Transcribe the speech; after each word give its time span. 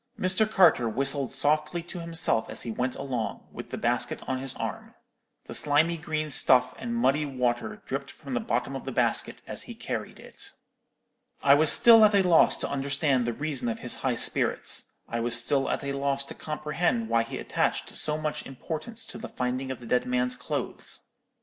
Mr. 0.19 0.49
Carter 0.49 0.89
whistled 0.89 1.31
softly 1.31 1.83
to 1.83 1.99
himself 1.99 2.49
as 2.49 2.63
he 2.63 2.71
went 2.71 2.95
along, 2.95 3.47
with 3.51 3.69
the 3.69 3.77
basket 3.77 4.19
on 4.27 4.39
his 4.39 4.55
arm. 4.55 4.95
The 5.45 5.53
slimy 5.53 5.95
green 5.95 6.31
stuff 6.31 6.73
and 6.79 6.95
muddy 6.95 7.23
water 7.27 7.83
dripped 7.85 8.09
from 8.09 8.33
the 8.33 8.39
bottom 8.39 8.75
of 8.75 8.83
the 8.85 8.91
basket 8.91 9.43
as 9.45 9.61
he 9.69 9.75
carried 9.75 10.17
it. 10.19 10.53
"I 11.43 11.53
was 11.53 11.71
still 11.71 12.03
at 12.03 12.15
a 12.15 12.23
loss 12.27 12.57
to 12.61 12.67
understand 12.71 13.27
the 13.27 13.33
reason 13.33 13.69
of 13.69 13.77
his 13.77 13.97
high 13.97 14.15
spirits; 14.15 14.93
I 15.07 15.19
was 15.19 15.37
still 15.37 15.69
at 15.69 15.83
a 15.83 15.91
loss 15.91 16.25
to 16.25 16.33
comprehend 16.33 17.07
why 17.07 17.21
he 17.21 17.37
attached 17.37 17.95
so 17.95 18.17
much 18.17 18.43
importance 18.47 19.05
to 19.05 19.19
the 19.19 19.29
finding 19.29 19.69
of 19.69 19.81
the 19.81 19.85
dead 19.85 20.07
man's 20.07 20.35
clothes. 20.35 21.11